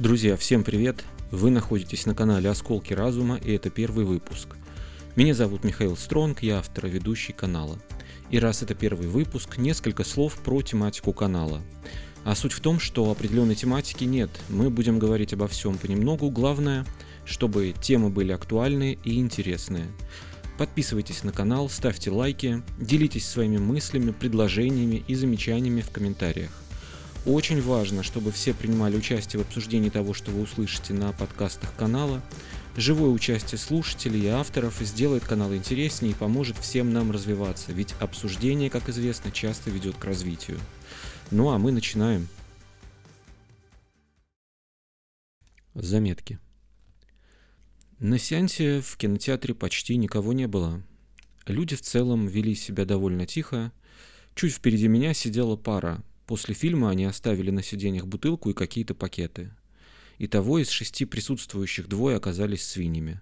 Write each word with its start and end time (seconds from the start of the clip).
Друзья, 0.00 0.34
всем 0.38 0.64
привет! 0.64 1.04
Вы 1.30 1.50
находитесь 1.50 2.06
на 2.06 2.14
канале 2.14 2.48
Осколки 2.48 2.94
Разума, 2.94 3.36
и 3.36 3.52
это 3.52 3.68
первый 3.68 4.06
выпуск. 4.06 4.56
Меня 5.14 5.34
зовут 5.34 5.62
Михаил 5.62 5.94
Стронг, 5.94 6.42
я 6.42 6.60
автор 6.60 6.86
и 6.86 6.88
ведущий 6.88 7.34
канала. 7.34 7.78
И 8.30 8.38
раз 8.38 8.62
это 8.62 8.74
первый 8.74 9.08
выпуск, 9.08 9.58
несколько 9.58 10.02
слов 10.04 10.36
про 10.42 10.62
тематику 10.62 11.12
канала. 11.12 11.60
А 12.24 12.34
суть 12.34 12.52
в 12.52 12.60
том, 12.60 12.80
что 12.80 13.10
определенной 13.10 13.54
тематики 13.54 14.04
нет, 14.04 14.30
мы 14.48 14.70
будем 14.70 14.98
говорить 14.98 15.34
обо 15.34 15.46
всем 15.48 15.76
понемногу, 15.76 16.30
главное, 16.30 16.86
чтобы 17.26 17.74
темы 17.78 18.08
были 18.08 18.32
актуальные 18.32 18.98
и 19.04 19.18
интересные. 19.18 19.88
Подписывайтесь 20.56 21.24
на 21.24 21.32
канал, 21.32 21.68
ставьте 21.68 22.10
лайки, 22.10 22.62
делитесь 22.78 23.28
своими 23.28 23.58
мыслями, 23.58 24.12
предложениями 24.12 25.04
и 25.06 25.14
замечаниями 25.14 25.82
в 25.82 25.90
комментариях. 25.90 26.52
Очень 27.26 27.60
важно, 27.60 28.02
чтобы 28.02 28.32
все 28.32 28.54
принимали 28.54 28.96
участие 28.96 29.42
в 29.42 29.46
обсуждении 29.46 29.90
того, 29.90 30.14
что 30.14 30.30
вы 30.30 30.40
услышите 30.40 30.94
на 30.94 31.12
подкастах 31.12 31.74
канала. 31.76 32.22
Живое 32.76 33.10
участие 33.10 33.58
слушателей 33.58 34.22
и 34.22 34.28
авторов 34.28 34.78
сделает 34.80 35.24
канал 35.24 35.54
интереснее 35.54 36.12
и 36.12 36.16
поможет 36.16 36.56
всем 36.56 36.94
нам 36.94 37.10
развиваться, 37.10 37.72
ведь 37.72 37.94
обсуждение, 38.00 38.70
как 38.70 38.88
известно, 38.88 39.30
часто 39.30 39.70
ведет 39.70 39.96
к 39.96 40.04
развитию. 40.04 40.58
Ну 41.30 41.50
а 41.50 41.58
мы 41.58 41.72
начинаем. 41.72 42.26
Заметки. 45.74 46.38
На 47.98 48.18
сеансе 48.18 48.80
в 48.80 48.96
кинотеатре 48.96 49.54
почти 49.54 49.98
никого 49.98 50.32
не 50.32 50.48
было. 50.48 50.82
Люди 51.46 51.76
в 51.76 51.82
целом 51.82 52.28
вели 52.28 52.54
себя 52.54 52.86
довольно 52.86 53.26
тихо. 53.26 53.72
Чуть 54.34 54.54
впереди 54.54 54.88
меня 54.88 55.12
сидела 55.12 55.56
пара, 55.56 56.02
После 56.30 56.54
фильма 56.54 56.90
они 56.90 57.06
оставили 57.06 57.50
на 57.50 57.60
сиденьях 57.60 58.06
бутылку 58.06 58.50
и 58.50 58.54
какие-то 58.54 58.94
пакеты. 58.94 59.50
Итого 60.20 60.60
из 60.60 60.68
шести 60.68 61.04
присутствующих 61.04 61.88
двое 61.88 62.16
оказались 62.16 62.62
свиньями. 62.62 63.20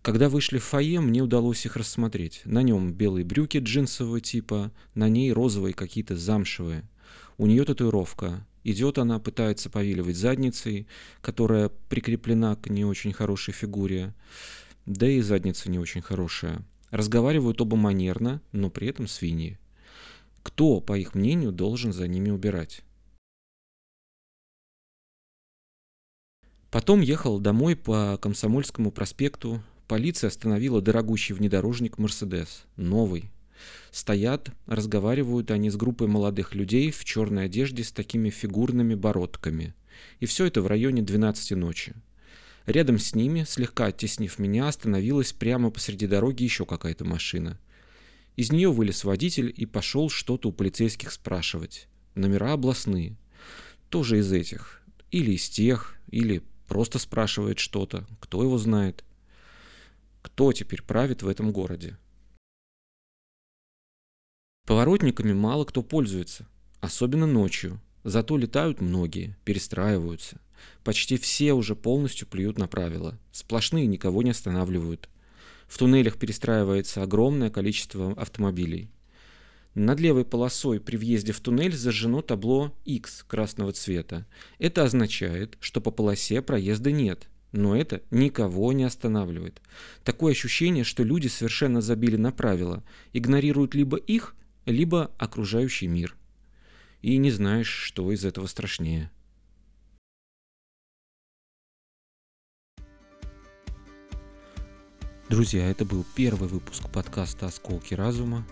Когда 0.00 0.30
вышли 0.30 0.56
в 0.56 0.64
фойе, 0.64 1.00
мне 1.00 1.20
удалось 1.20 1.66
их 1.66 1.76
рассмотреть. 1.76 2.40
На 2.46 2.62
нем 2.62 2.94
белые 2.94 3.26
брюки 3.26 3.58
джинсового 3.58 4.22
типа, 4.22 4.72
на 4.94 5.10
ней 5.10 5.34
розовые 5.34 5.74
какие-то 5.74 6.16
замшевые. 6.16 6.88
У 7.36 7.46
нее 7.46 7.62
татуировка. 7.66 8.46
Идет 8.62 8.96
она, 8.96 9.18
пытается 9.18 9.68
повиливать 9.68 10.16
задницей, 10.16 10.86
которая 11.20 11.68
прикреплена 11.90 12.56
к 12.56 12.70
не 12.70 12.86
очень 12.86 13.12
хорошей 13.12 13.52
фигуре. 13.52 14.14
Да 14.86 15.06
и 15.06 15.20
задница 15.20 15.70
не 15.70 15.78
очень 15.78 16.00
хорошая. 16.00 16.64
Разговаривают 16.88 17.60
оба 17.60 17.76
манерно, 17.76 18.40
но 18.50 18.70
при 18.70 18.88
этом 18.88 19.08
свиньи. 19.08 19.58
Кто, 20.44 20.80
по 20.80 20.96
их 20.96 21.14
мнению, 21.14 21.50
должен 21.50 21.92
за 21.92 22.06
ними 22.06 22.30
убирать? 22.30 22.82
Потом 26.70 27.00
ехал 27.00 27.40
домой 27.40 27.74
по 27.74 28.18
Комсомольскому 28.20 28.92
проспекту. 28.92 29.62
Полиция 29.88 30.28
остановила 30.28 30.82
дорогущий 30.82 31.34
внедорожник 31.34 31.98
«Мерседес». 31.98 32.64
Новый. 32.76 33.30
Стоят, 33.90 34.50
разговаривают 34.66 35.50
они 35.50 35.70
с 35.70 35.76
группой 35.76 36.08
молодых 36.08 36.54
людей 36.54 36.90
в 36.90 37.04
черной 37.04 37.46
одежде 37.46 37.82
с 37.82 37.90
такими 37.90 38.28
фигурными 38.28 38.94
бородками. 38.94 39.74
И 40.20 40.26
все 40.26 40.44
это 40.44 40.60
в 40.60 40.66
районе 40.66 41.00
12 41.00 41.52
ночи. 41.52 41.94
Рядом 42.66 42.98
с 42.98 43.14
ними, 43.14 43.44
слегка 43.46 43.86
оттеснив 43.86 44.38
меня, 44.38 44.68
остановилась 44.68 45.32
прямо 45.32 45.70
посреди 45.70 46.06
дороги 46.06 46.42
еще 46.42 46.66
какая-то 46.66 47.04
машина. 47.04 47.58
Из 48.36 48.50
нее 48.50 48.72
вылез 48.72 49.04
водитель 49.04 49.52
и 49.56 49.64
пошел 49.64 50.08
что-то 50.08 50.48
у 50.48 50.52
полицейских 50.52 51.12
спрашивать. 51.12 51.88
Номера 52.14 52.52
областные. 52.52 53.16
Тоже 53.90 54.18
из 54.18 54.32
этих. 54.32 54.82
Или 55.10 55.32
из 55.32 55.48
тех, 55.48 55.96
или 56.10 56.42
просто 56.66 56.98
спрашивает 56.98 57.58
что-то. 57.58 58.06
Кто 58.20 58.42
его 58.42 58.58
знает? 58.58 59.04
Кто 60.22 60.52
теперь 60.52 60.82
правит 60.82 61.22
в 61.22 61.28
этом 61.28 61.52
городе? 61.52 61.96
Поворотниками 64.66 65.32
мало 65.32 65.64
кто 65.64 65.82
пользуется, 65.82 66.48
особенно 66.80 67.26
ночью. 67.26 67.80
Зато 68.02 68.36
летают 68.36 68.80
многие, 68.80 69.36
перестраиваются. 69.44 70.40
Почти 70.82 71.16
все 71.16 71.52
уже 71.52 71.76
полностью 71.76 72.26
плюют 72.26 72.58
на 72.58 72.66
правила. 72.66 73.18
Сплошные 73.32 73.86
никого 73.86 74.22
не 74.22 74.30
останавливают. 74.30 75.08
В 75.68 75.78
туннелях 75.78 76.16
перестраивается 76.18 77.02
огромное 77.02 77.50
количество 77.50 78.12
автомобилей. 78.12 78.90
Над 79.74 79.98
левой 79.98 80.24
полосой 80.24 80.78
при 80.78 80.96
въезде 80.96 81.32
в 81.32 81.40
туннель 81.40 81.74
зажжено 81.74 82.22
табло 82.22 82.72
X 82.84 83.24
красного 83.26 83.72
цвета. 83.72 84.24
Это 84.58 84.84
означает, 84.84 85.56
что 85.58 85.80
по 85.80 85.90
полосе 85.90 86.42
проезда 86.42 86.92
нет, 86.92 87.28
но 87.50 87.76
это 87.76 88.02
никого 88.12 88.72
не 88.72 88.84
останавливает. 88.84 89.60
Такое 90.04 90.32
ощущение, 90.32 90.84
что 90.84 91.02
люди 91.02 91.26
совершенно 91.26 91.80
забили 91.80 92.16
на 92.16 92.30
правила, 92.30 92.84
игнорируют 93.12 93.74
либо 93.74 93.96
их, 93.96 94.36
либо 94.64 95.10
окружающий 95.18 95.88
мир. 95.88 96.14
И 97.02 97.16
не 97.16 97.32
знаешь, 97.32 97.68
что 97.68 98.12
из 98.12 98.24
этого 98.24 98.46
страшнее. 98.46 99.10
Друзья, 105.34 105.68
это 105.68 105.84
был 105.84 106.06
первый 106.14 106.48
выпуск 106.48 106.88
подкаста 106.90 107.46
«Осколки 107.46 107.92
разума». 107.94 108.46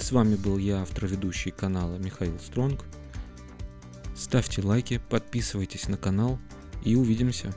С 0.00 0.10
вами 0.10 0.34
был 0.34 0.58
я, 0.58 0.82
автор 0.82 1.06
ведущий 1.06 1.52
канала 1.52 1.96
Михаил 1.96 2.36
Стронг. 2.40 2.84
Ставьте 4.16 4.62
лайки, 4.62 5.00
подписывайтесь 5.08 5.86
на 5.86 5.96
канал 5.96 6.40
и 6.84 6.96
увидимся. 6.96 7.54